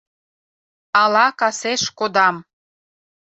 [1.01, 2.35] Ала касеш кодам